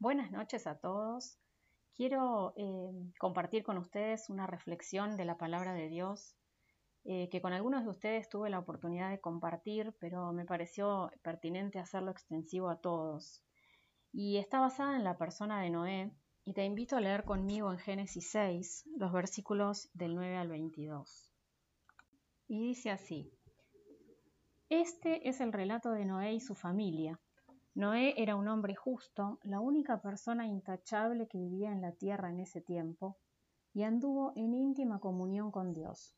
[0.00, 1.40] Buenas noches a todos.
[1.96, 6.36] Quiero eh, compartir con ustedes una reflexión de la palabra de Dios
[7.04, 11.80] eh, que con algunos de ustedes tuve la oportunidad de compartir, pero me pareció pertinente
[11.80, 13.42] hacerlo extensivo a todos.
[14.12, 16.12] Y está basada en la persona de Noé
[16.44, 21.32] y te invito a leer conmigo en Génesis 6 los versículos del 9 al 22.
[22.46, 23.32] Y dice así,
[24.68, 27.18] Este es el relato de Noé y su familia
[27.78, 32.40] Noé era un hombre justo, la única persona intachable que vivía en la tierra en
[32.40, 33.18] ese tiempo,
[33.72, 36.12] y anduvo en íntima comunión con Dios.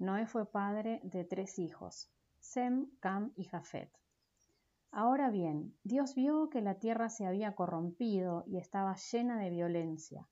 [0.00, 2.10] Noé fue padre de tres hijos,
[2.40, 3.88] Sem, Cam y Jafet.
[4.90, 10.26] Ahora bien, Dios vio que la tierra se había corrompido y estaba llena de violencia.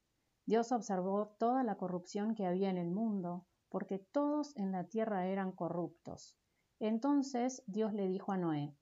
[0.44, 5.26] Dios observó toda la corrupción que había en el mundo, porque todos en la tierra
[5.28, 6.36] eran corruptos.
[6.80, 8.74] Entonces Dios le dijo a Noé,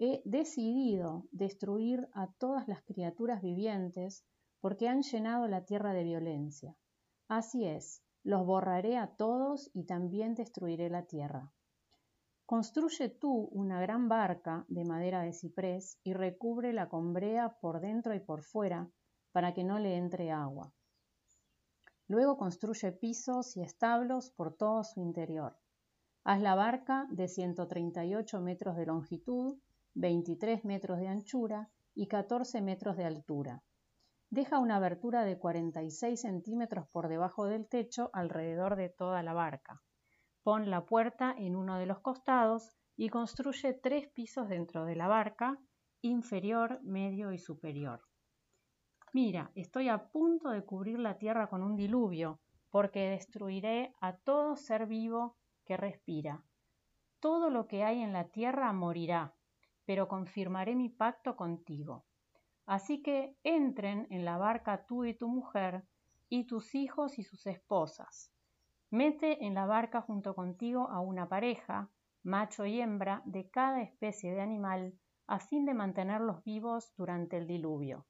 [0.00, 4.24] He decidido destruir a todas las criaturas vivientes
[4.60, 6.76] porque han llenado la tierra de violencia.
[7.26, 11.52] Así es, los borraré a todos y también destruiré la tierra.
[12.46, 18.14] Construye tú una gran barca de madera de ciprés y recubre la combrea por dentro
[18.14, 18.88] y por fuera
[19.32, 20.72] para que no le entre agua.
[22.06, 25.58] Luego construye pisos y establos por todo su interior.
[26.24, 29.58] Haz la barca de 138 metros de longitud
[29.98, 33.64] 23 metros de anchura y 14 metros de altura.
[34.30, 39.82] Deja una abertura de 46 centímetros por debajo del techo alrededor de toda la barca.
[40.44, 45.08] Pon la puerta en uno de los costados y construye tres pisos dentro de la
[45.08, 45.58] barca,
[46.00, 48.02] inferior, medio y superior.
[49.12, 52.38] Mira, estoy a punto de cubrir la tierra con un diluvio,
[52.70, 56.44] porque destruiré a todo ser vivo que respira.
[57.18, 59.34] Todo lo que hay en la tierra morirá,
[59.88, 62.04] pero confirmaré mi pacto contigo.
[62.66, 65.82] Así que entren en la barca tú y tu mujer,
[66.28, 68.30] y tus hijos y sus esposas.
[68.90, 71.88] Mete en la barca junto contigo a una pareja,
[72.22, 74.92] macho y hembra, de cada especie de animal,
[75.26, 78.04] a fin de mantenerlos vivos durante el diluvio.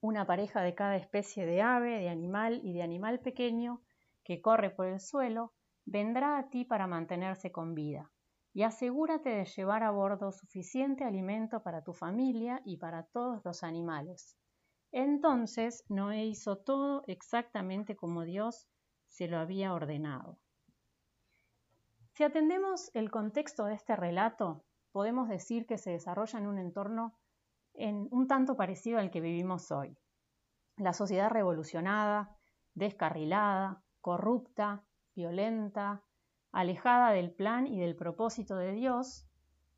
[0.00, 3.82] Una pareja de cada especie de ave, de animal y de animal pequeño
[4.24, 5.52] que corre por el suelo,
[5.84, 8.10] vendrá a ti para mantenerse con vida
[8.58, 13.62] y asegúrate de llevar a bordo suficiente alimento para tu familia y para todos los
[13.62, 14.36] animales.
[14.90, 18.66] Entonces Noé hizo todo exactamente como Dios
[19.06, 20.40] se lo había ordenado.
[22.14, 27.16] Si atendemos el contexto de este relato, podemos decir que se desarrolla en un entorno
[27.74, 29.96] en un tanto parecido al que vivimos hoy.
[30.76, 32.36] La sociedad revolucionada,
[32.74, 36.02] descarrilada, corrupta, violenta,
[36.58, 39.24] alejada del plan y del propósito de Dios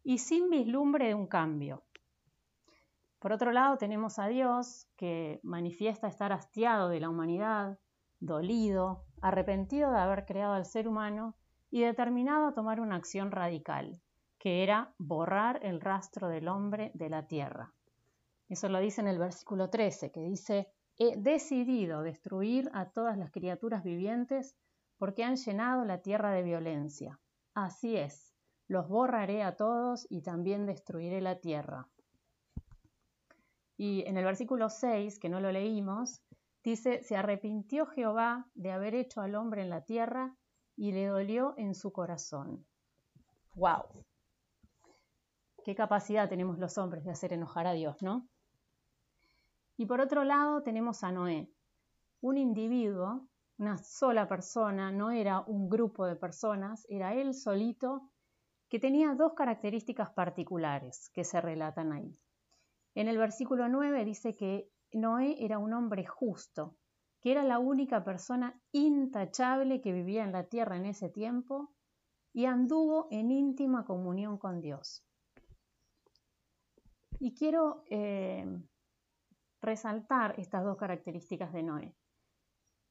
[0.02, 1.84] y sin vislumbre de un cambio.
[3.18, 7.78] Por otro lado, tenemos a Dios que manifiesta estar hastiado de la humanidad,
[8.18, 11.36] dolido, arrepentido de haber creado al ser humano
[11.70, 14.00] y determinado a tomar una acción radical,
[14.38, 17.74] que era borrar el rastro del hombre de la tierra.
[18.48, 23.30] Eso lo dice en el versículo 13, que dice, he decidido destruir a todas las
[23.30, 24.56] criaturas vivientes
[25.00, 27.18] porque han llenado la tierra de violencia.
[27.54, 28.34] Así es,
[28.68, 31.88] los borraré a todos y también destruiré la tierra.
[33.78, 36.22] Y en el versículo 6, que no lo leímos,
[36.62, 40.36] dice, se arrepintió Jehová de haber hecho al hombre en la tierra
[40.76, 42.66] y le dolió en su corazón.
[43.54, 44.04] ¡Wow!
[45.64, 48.28] Qué capacidad tenemos los hombres de hacer enojar a Dios, ¿no?
[49.78, 51.50] Y por otro lado tenemos a Noé,
[52.20, 53.29] un individuo
[53.60, 58.10] una sola persona, no era un grupo de personas, era él solito,
[58.70, 62.16] que tenía dos características particulares que se relatan ahí.
[62.94, 66.78] En el versículo 9 dice que Noé era un hombre justo,
[67.20, 71.74] que era la única persona intachable que vivía en la tierra en ese tiempo
[72.32, 75.04] y anduvo en íntima comunión con Dios.
[77.18, 78.46] Y quiero eh,
[79.60, 81.99] resaltar estas dos características de Noé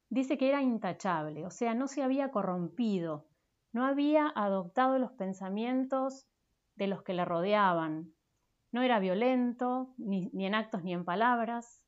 [0.10, 3.28] dice que era intachable, o sea, no se había corrompido,
[3.72, 6.28] no había adoptado los pensamientos
[6.76, 8.14] de los que le rodeaban,
[8.72, 11.84] no era violento, ni, en actos ni en palabras,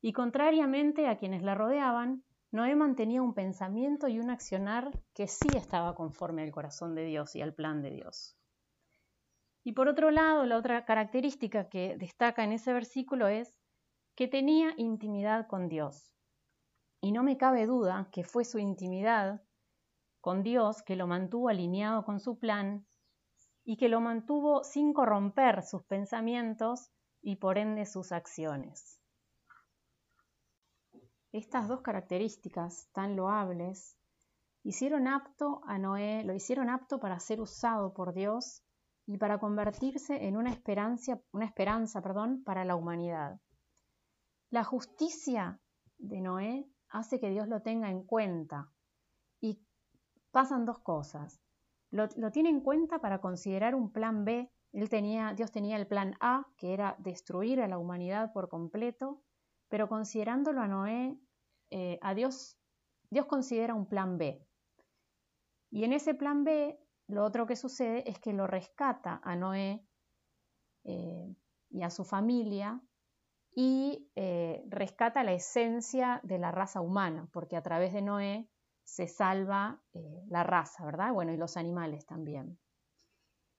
[0.00, 5.54] y contrariamente a quienes le rodeaban, Noé mantenía un pensamiento y un accionar que sí
[5.54, 8.36] estaba conforme al corazón de Dios y al plan de Dios.
[9.62, 13.60] Y por otro lado, la otra característica que destaca en ese versículo es
[14.16, 16.10] que tenía intimidad con Dios.
[17.00, 19.42] Y no me cabe duda que fue su intimidad
[20.20, 22.86] con Dios que lo mantuvo alineado con su plan
[23.64, 26.90] y que lo mantuvo sin corromper sus pensamientos
[27.22, 29.00] y por ende sus acciones.
[31.32, 33.96] estas dos características tan loables
[34.64, 38.62] hicieron apto a Noé, lo hicieron apto para ser usado por Dios
[39.06, 43.40] y para convertirse en una esperanza, una esperanza perdón, para la humanidad.
[44.50, 45.60] La justicia
[45.98, 48.72] de Noé hace que Dios lo tenga en cuenta
[49.40, 49.64] y
[50.30, 51.40] pasan dos cosas.
[51.90, 56.72] Lo, tiene en cuenta para considerar un plan B Dios tenía el plan A, que
[56.72, 59.20] era destruir a la humanidad por completo,
[59.68, 61.18] pero considerándolo a Noé,
[61.70, 62.56] eh, a Dios,
[63.10, 64.46] Dios considera un plan B.
[65.70, 66.78] Y en ese plan B,
[67.08, 69.84] lo otro que sucede es que lo rescata a Noé
[70.84, 71.34] eh,
[71.70, 72.80] y a su familia
[73.52, 78.48] y eh, rescata la esencia de la raza humana, porque a través de Noé
[78.84, 79.80] se salva
[80.28, 81.12] la raza, ¿verdad?
[81.12, 82.58] Bueno, y los animales también.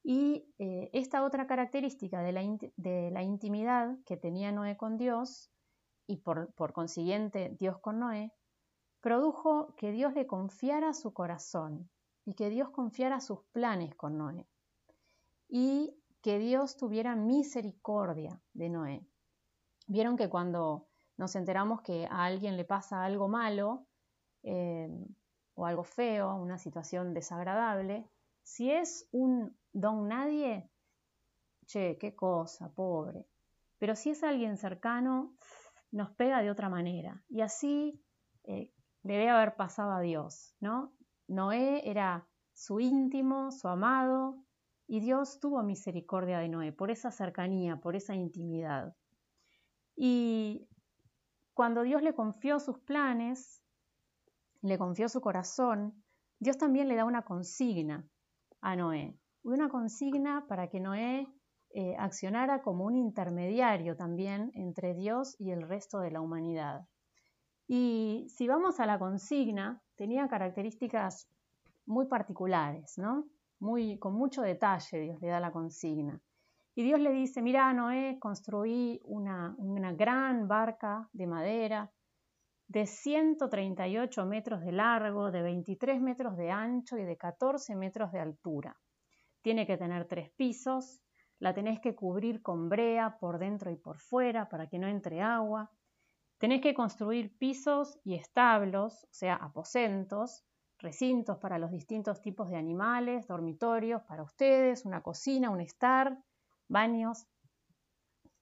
[0.03, 5.51] Y eh, esta otra característica de la, intimidad que tenía Noé con Dios,
[6.07, 8.33] y por, consiguiente Dios con Noé,
[8.99, 11.89] produjo que Dios le confiara su corazón
[12.25, 14.47] y que Dios confiara sus planes con Noé
[15.47, 19.07] y que Dios tuviera misericordia de Noé.
[19.91, 23.87] Vieron que cuando nos enteramos que a alguien le pasa algo malo
[24.41, 24.87] eh,
[25.53, 28.09] o algo feo, una situación desagradable,
[28.41, 30.71] si es un don nadie,
[31.65, 33.27] che, qué cosa, pobre.
[33.79, 35.35] Pero si es alguien cercano,
[35.91, 37.21] nos pega de otra manera.
[37.27, 38.01] Y así
[38.45, 38.71] eh,
[39.03, 40.93] debe haber pasado a Dios, ¿no?
[41.27, 44.37] Noé era su íntimo, su amado,
[44.87, 48.95] y Dios tuvo misericordia de Noé por esa cercanía, por esa intimidad.
[49.95, 50.67] Y
[51.53, 53.61] cuando Dios le confió sus planes,
[54.61, 56.03] le confió su corazón,
[56.39, 58.07] Dios también le da una consigna
[58.61, 61.27] a Noé una consigna para que Noé
[61.73, 66.85] eh, accionara como un intermediario también entre Dios y el resto de la humanidad.
[67.67, 71.27] Y si vamos a la consigna, tenía características
[71.85, 73.25] muy particulares, ¿no?
[73.59, 76.19] Muy, con mucho detalle Dios le da la consigna.
[76.73, 81.91] Y Dios le dice, mira, Noé, construí una, una gran barca de madera
[82.71, 88.19] de 138 metros de largo, de 23 metros de ancho y de 14 metros de
[88.21, 88.77] altura.
[89.41, 91.01] Tiene que tener tres pisos,
[91.39, 95.21] la tenés que cubrir con brea por dentro y por fuera para que no entre
[95.21, 95.69] agua.
[96.37, 100.45] Tenés que construir pisos y establos, o sea, aposentos,
[100.77, 106.17] recintos para los distintos tipos de animales, dormitorios para ustedes, una cocina, un estar,
[106.71, 107.27] baños.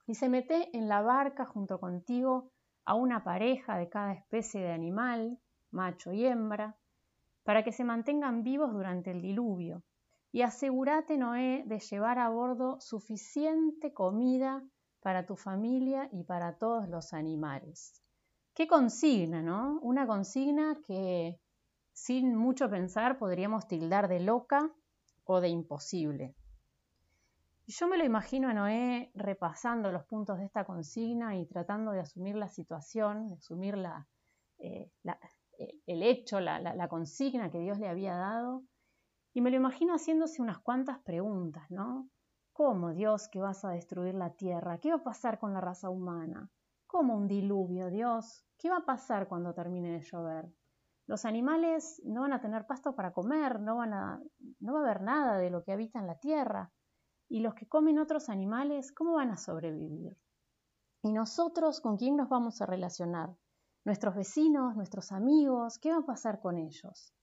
[0.07, 2.51] Y se mete en la barca junto contigo
[2.85, 5.39] a una pareja de cada especie de animal,
[5.71, 6.77] macho y hembra,
[7.43, 9.83] para que se mantengan vivos durante el diluvio
[10.31, 14.63] y asegúrate, Noé, de llevar a bordo suficiente comida
[15.01, 18.03] para tu familia y para todos los animales.
[18.53, 19.79] Qué consigna, ¿no?
[19.81, 21.39] Una consigna que
[21.93, 24.71] sin mucho pensar podríamos tildar de loca
[25.23, 26.35] o de imposible.
[27.71, 31.99] Yo me lo imagino a Noé repasando los puntos de esta consigna y tratando de
[31.99, 33.75] asumir la situación, de asumir
[34.57, 38.63] eh, eh, el hecho, la consigna que Dios le había dado
[39.33, 42.09] y me lo imagino haciéndose unas cuantas preguntas, ¿no?
[42.53, 44.79] ¿Cómo, Dios, que vas a destruir la tierra?
[44.79, 46.49] ¿Qué va a pasar con la raza humana?
[46.87, 48.47] ¿Cómo un diluvio, Dios?
[48.57, 50.51] ¿Qué va a pasar cuando termine de llover?
[51.05, 54.19] Los animales no van a tener pasto para comer, no, van a,
[54.59, 56.71] no va a haber nada de lo que habita en la tierra.
[57.29, 60.17] Y los que comen otros animales, ¿cómo van a sobrevivir?
[61.03, 63.37] ¿Y nosotros con quién nos vamos a relacionar?
[63.85, 65.77] ¿Nuestros vecinos, nuestros amigos?
[65.77, 67.13] ¿Qué va a pasar con ellos?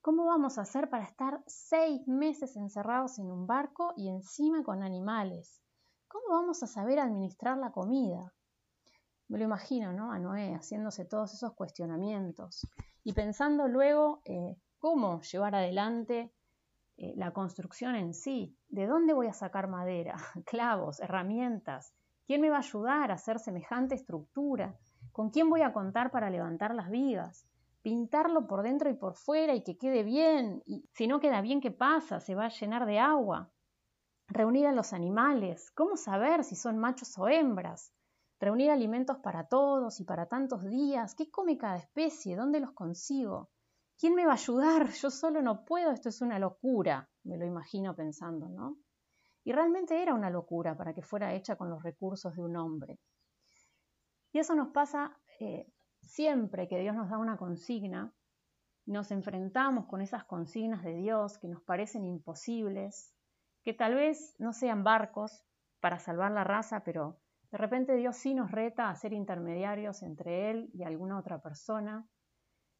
[0.00, 4.82] ¿Cómo vamos a hacer para estar seis meses encerrados en un barco y encima con
[4.84, 5.60] animales?
[6.06, 8.32] ¿Cómo vamos a saber administrar la comida?
[9.26, 10.12] Me lo imagino, ¿no?
[10.12, 12.66] A Noé haciéndose todos esos cuestionamientos
[13.04, 16.32] y pensando luego eh, cómo llevar adelante
[16.98, 18.54] eh, la construcción en sí.
[18.68, 21.94] ¿De dónde voy a sacar madera, clavos, herramientas?
[22.26, 24.76] ¿Quién me va a ayudar a hacer semejante estructura?
[25.12, 27.48] ¿Con quién voy a contar para levantar las vigas?
[27.88, 30.62] pintarlo por dentro y por fuera y que quede bien.
[30.92, 32.20] Si no queda bien, ¿qué pasa?
[32.20, 33.50] Se va a llenar de agua.
[34.26, 35.70] Reunir a los animales.
[35.70, 37.92] ¿Cómo saber si son machos o hembras?
[38.40, 41.14] Reunir alimentos para todos y para tantos días.
[41.14, 42.36] ¿Qué come cada especie?
[42.36, 43.48] ¿Dónde los consigo?
[43.98, 44.88] ¿Quién me va a ayudar?
[45.02, 48.78] Yo solo no puedo, esto es una locura, me lo imagino pensando, ¿no?
[49.44, 52.98] Y realmente era una locura para que fuera hecha con los recursos de un hombre.
[54.32, 58.12] Y eso nos pasa eh, Siempre que Dios nos da una consigna,
[58.86, 63.14] nos enfrentamos con esas consignas de Dios que nos parecen imposibles,
[63.62, 65.44] que tal vez no sean barcos
[65.80, 70.50] para salvar la raza, pero De repente Dios sí nos reta a ser intermediarios entre
[70.50, 72.06] Él y alguna otra persona,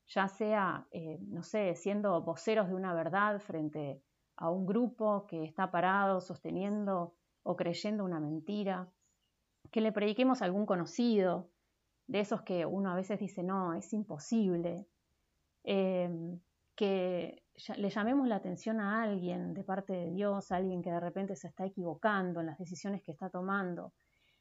[0.08, 4.02] ya sea, eh, no sé, siendo voceros de una verdad frente
[4.36, 8.88] a un grupo que está parado sosteniendo o creyendo una mentira,
[9.70, 11.50] que le prediquemos a algún conocido,
[12.06, 14.86] de esos que uno a veces dice, no, es imposible,
[15.62, 16.40] em,
[16.74, 17.42] que
[17.76, 21.36] le llamemos la atención a alguien de parte de Dios, a alguien que de repente
[21.36, 23.92] se está equivocando en las decisiones que está tomando,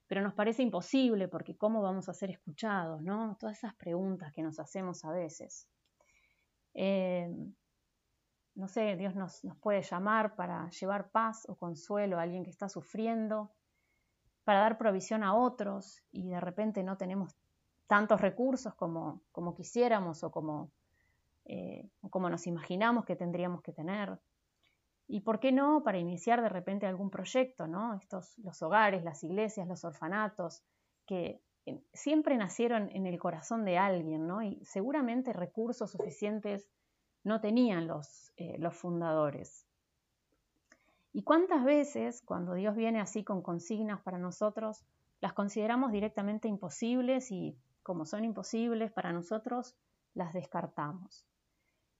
[0.07, 3.01] pero nos parece imposible porque ¿cómo vamos a ser escuchados?
[3.01, 3.37] ¿no?
[3.39, 5.67] Todas esas preguntas que nos hacemos a veces.
[6.73, 7.53] Em,
[8.55, 12.49] no sé, Dios nos, nos, puede llamar para llevar paz o consuelo a alguien que
[12.49, 13.51] está sufriendo,
[14.43, 17.35] para dar provisión a otros y de repente no tenemos
[17.87, 20.71] tantos recursos como, como quisiéramos o como,
[21.45, 24.17] eh, como nos imaginamos que tendríamos que tener.
[25.07, 27.93] Y por qué no para iniciar de repente algún proyecto, ¿no?
[27.95, 30.63] Estos, los hogares, las iglesias, los orfanatos,
[31.05, 31.41] que
[31.93, 34.41] siempre nacieron en el corazón de alguien, ¿no?
[34.41, 36.69] Y seguramente recursos suficientes
[37.23, 37.89] no tenían
[38.37, 39.65] eh, los fundadores.
[41.13, 44.85] ¿Y cuántas veces, cuando Dios viene así con consignas para nosotros,
[45.19, 49.75] las consideramos directamente imposibles y como son imposibles para nosotros,
[50.13, 51.25] las descartamos.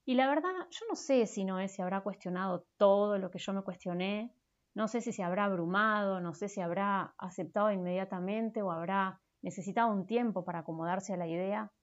[0.08, 3.52] Y la verdad, yo no sé si Noé se habrá cuestionado todo lo que yo
[3.52, 4.34] me cuestioné,
[4.74, 9.92] no sé si se habrá abrumado, no sé si habrá aceptado inmediatamente o habrá necesitado
[9.92, 11.74] un tiempo para acomodarse a la idea,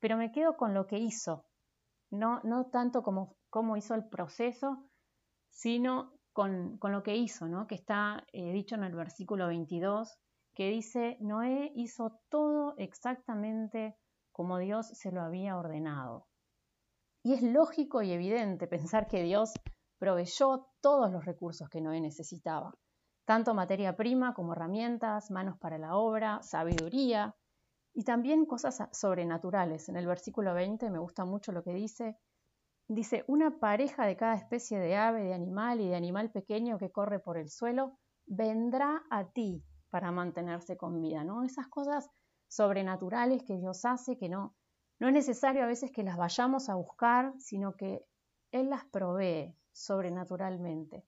[0.00, 1.46] pero me quedo con lo que hizo,
[2.10, 4.84] no, no tanto como cómo hizo el proceso,
[5.48, 7.66] sino con, lo que hizo, ¿no?
[7.66, 10.18] que está eh, dicho en el versículo 22,
[10.52, 13.96] que dice, Noé hizo todo exactamente
[14.30, 16.26] como Dios se lo había ordenado.
[17.24, 19.54] Y es lógico y evidente pensar que Dios
[19.98, 22.74] proveyó todos los recursos que Noé necesitaba,
[23.24, 27.36] tanto materia prima como herramientas, manos para la obra, sabiduría
[27.94, 29.88] y también cosas sobrenaturales.
[29.88, 32.16] En el versículo 20 me gusta mucho lo que dice.
[32.88, 36.90] Dice, una pareja de cada especie de ave, de animal y de animal pequeño que
[36.90, 41.44] corre por el suelo vendrá a ti para mantenerse con vida, ¿no?
[41.44, 42.10] Esas cosas
[42.48, 44.56] sobrenaturales que Dios hace, que no,
[45.02, 48.06] no es necesario a veces que las vayamos a buscar, sino que
[48.52, 51.04] Él las provee sobrenaturalmente.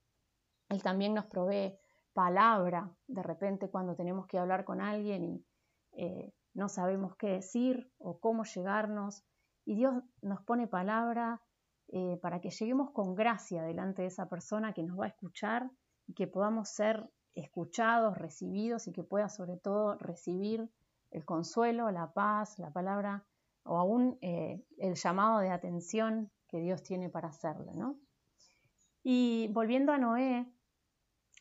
[0.69, 1.79] Él también nos provee
[2.13, 5.47] palabra, de repente cuando tenemos que hablar con alguien y
[5.93, 9.23] eh, no sabemos qué decir o cómo llegarnos,
[9.65, 11.41] y Dios nos pone palabra
[11.87, 15.71] eh, para que lleguemos con gracia delante de esa persona que nos va a escuchar
[16.09, 20.69] y que podamos ser escuchados, recibidos y que pueda sobre todo recibir
[21.13, 23.25] el consuelo, la paz, la palabra
[23.65, 27.75] o aún eh, el llamado de atención que Dios tiene para hacerle.
[27.75, 27.99] ¿no?
[29.03, 30.47] Y volviendo a Noé,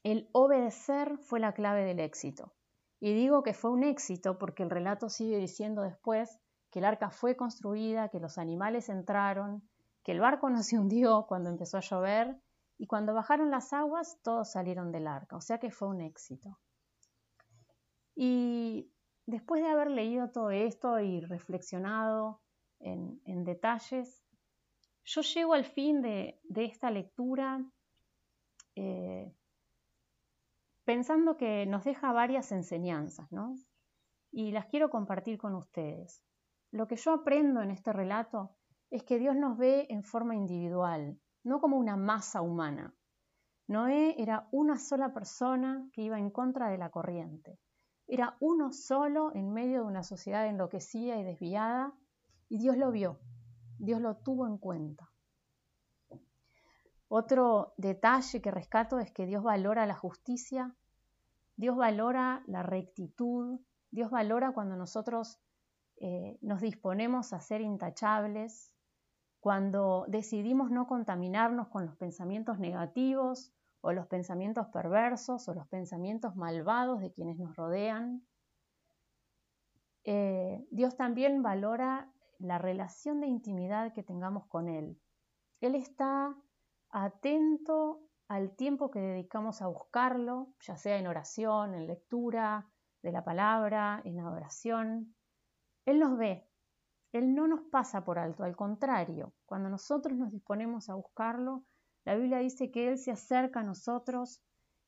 [0.04, 2.54] el obedecer fue la clave del éxito.
[3.00, 6.40] Y digo que fue un éxito porque el relato sigue diciendo después
[6.72, 9.62] que el arca fue construida, que los animales entraron,
[10.04, 12.38] que el barco no se hundió cuando empezó a llover
[12.78, 16.60] y cuando bajaron las aguas todos salieron del arca, o sea que fue un éxito.
[18.16, 18.92] Y
[19.26, 22.42] después de haber leído todo esto y reflexionado
[22.80, 24.26] en, detalles,
[25.06, 27.64] yo llego al fin de, esta lectura
[28.76, 29.34] eh,
[30.84, 33.56] pensando que nos deja varias enseñanzas, ¿no?
[34.32, 36.24] Y las quiero compartir con ustedes.
[36.72, 38.56] Lo que yo aprendo en este relato
[38.90, 42.94] es que Dios nos ve en forma individual, no como una masa humana.
[43.68, 47.60] Noé era una sola persona que iba en contra de la corriente.
[48.14, 51.96] Era uno solo en medio de una sociedad enloquecida y desviada,
[52.48, 53.20] y Dios lo vio,
[53.80, 55.12] Dios lo tuvo en cuenta.
[57.08, 60.76] Otro detalle que rescato es que Dios valora la justicia,
[61.56, 65.40] Dios valora la rectitud, Dios valora cuando nosotros
[65.96, 68.72] eh, nos disponemos a ser intachables,
[69.40, 73.52] cuando decidimos no contaminarnos con los pensamientos negativos
[73.86, 78.26] o los pensamientos perversos o los pensamientos malvados de quienes nos rodean.
[80.06, 82.10] Eh, Dios también valora
[82.40, 84.98] la relación de intimidad que tengamos con Él.
[85.60, 86.34] Él está
[86.92, 88.00] atento
[88.30, 92.70] al tiempo que dedicamos a buscarlo, ya sea en oración, en lectura
[93.02, 95.14] de la palabra, en adoración.
[95.86, 96.48] Él nos ve,
[97.12, 101.66] él no nos pasa por alto, al contrario, cuando nosotros nos disponemos a buscarlo,
[102.06, 104.42] la Biblia dice que Él se acerca a nosotros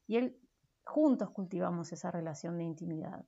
[0.08, 0.40] y Él
[0.84, 3.26] juntos cultivamos esa relación de intimidad.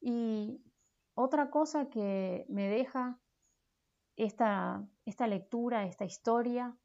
[0.00, 0.60] Y
[1.14, 3.18] otra cosa que me deja
[4.16, 6.76] esta, esta lectura, esta historia,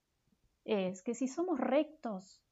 [0.63, 2.43] es que si somos rectos,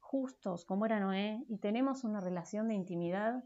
[0.00, 3.44] justos como era Noé y tenemos una relación de intimidad,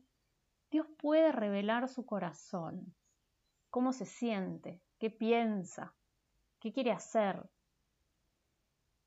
[0.71, 2.95] Dios puede revelar su corazón,
[3.69, 5.95] cómo se siente, qué piensa,
[6.61, 7.51] qué quiere hacer.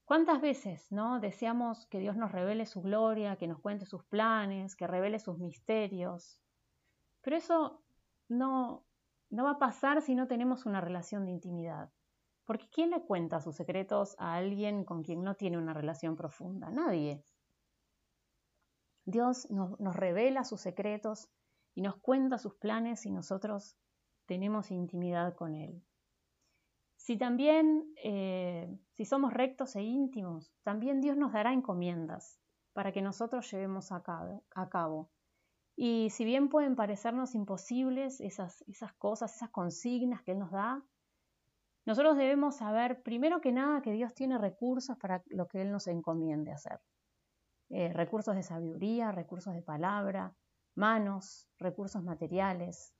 [0.05, 4.75] ¿Cuántas veces no deseamos que Dios nos revele su gloria, que nos cuente sus planes,
[4.75, 6.39] que revele sus misterios?
[7.21, 7.83] Pero eso
[8.29, 8.85] no,
[9.31, 11.91] no va a pasar si no tenemos una relación de intimidad.
[12.45, 16.69] Porque ¿quién le cuenta sus secretos a alguien con quien no tiene una relación profunda?
[16.69, 17.24] Nadie.
[19.05, 21.29] Dios nos, revela sus secretos
[21.74, 23.77] y nos cuenta sus planes y nosotros
[24.25, 25.83] tenemos intimidad con Él.
[27.05, 32.41] Si también, eh, si somos rectos e íntimos, también Dios nos dará encomiendas
[32.74, 34.01] para que nosotros llevemos a
[34.71, 35.12] cabo.
[35.75, 40.83] Y si bien pueden parecernos imposibles esas, esas cosas, esas consignas que Él nos da,
[41.85, 45.85] nosotros debemos saber, primero que nada, que Dios tiene recursos para lo que Él nos
[45.85, 46.79] encomiende hacer.
[47.69, 50.35] Eh, recursos de sabiduría, recursos de palabra,
[50.74, 52.95] manos, recursos materiales.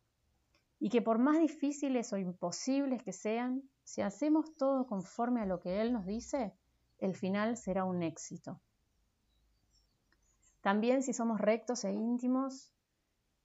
[0.78, 5.60] Y que por más difíciles o imposibles que sean, si hacemos todo conforme a lo
[5.60, 6.54] que Él nos dice,
[6.98, 8.60] el final será un éxito.
[10.62, 12.74] También si somos rectos e íntimos,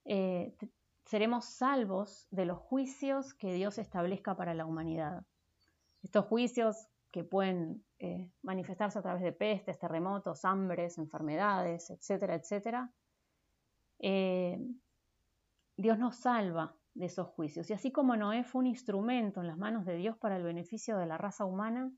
[0.07, 0.57] eh,
[1.05, 5.27] seremos salvos de los juicios que Dios establezca para la humanidad.
[6.03, 12.91] Estos juicios que pueden eh, manifestarse a través de pestes, terremotos, hambres, enfermedades, etcétera, etcétera.
[13.99, 14.59] Eh,
[15.77, 17.71] Dios nos salva de esos juicios.
[17.71, 20.99] Y así como Noé fue un instrumento en las manos de Dios para el beneficio
[20.99, 21.93] de la raza humana,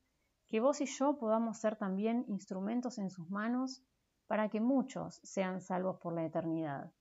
[0.48, 3.82] que vos y yo podamos ser también instrumentos en sus manos
[4.26, 6.92] para que muchos sean salvos por la eternidad.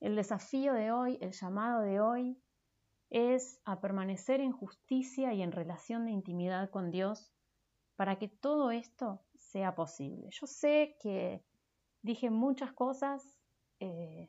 [0.00, 2.40] El desafío de hoy, el llamado de hoy,
[3.10, 7.32] es a permanecer en justicia y en relación de intimidad con Dios
[7.94, 10.28] para que todo esto sea posible.
[10.30, 11.44] Yo sé que
[12.00, 13.38] dije muchas cosas
[13.80, 14.28] eh,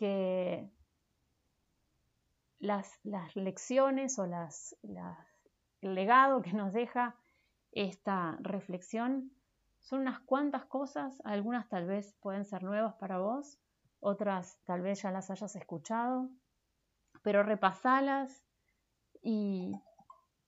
[0.00, 0.72] que
[2.58, 2.98] las,
[3.34, 4.74] lecciones o las,
[5.82, 7.16] el legado que nos deja
[7.72, 9.30] esta reflexión
[9.78, 13.58] son unas cuantas cosas, algunas tal vez pueden ser nuevas para vos,
[14.00, 16.30] otras tal vez ya las hayas escuchado,
[17.20, 18.42] pero repasalas
[19.20, 19.82] y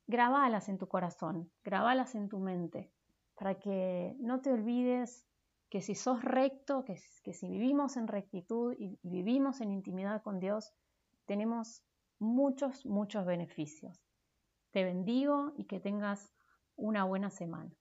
[0.06, 2.90] grabalas en tu corazón, grabalas en tu mente,
[3.34, 5.26] para que no te olvides
[5.72, 6.98] que si sos recto, que,
[7.32, 10.74] si vivimos en rectitud y vivimos en intimidad con Dios,
[11.24, 11.82] tenemos
[12.18, 14.04] muchos, muchos beneficios.
[14.70, 16.34] Te bendigo y que tengas
[16.76, 17.74] una buena semana.